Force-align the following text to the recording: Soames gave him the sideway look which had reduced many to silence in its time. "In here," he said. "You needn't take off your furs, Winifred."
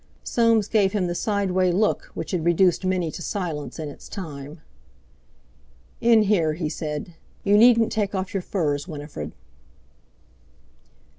Soames 0.23 0.67
gave 0.67 0.93
him 0.93 1.05
the 1.05 1.13
sideway 1.13 1.71
look 1.71 2.05
which 2.15 2.31
had 2.31 2.43
reduced 2.43 2.83
many 2.83 3.11
to 3.11 3.21
silence 3.21 3.77
in 3.77 3.87
its 3.87 4.09
time. 4.09 4.59
"In 6.01 6.23
here," 6.23 6.53
he 6.53 6.69
said. 6.69 7.13
"You 7.43 7.55
needn't 7.55 7.91
take 7.91 8.15
off 8.15 8.33
your 8.33 8.41
furs, 8.41 8.87
Winifred." 8.87 9.31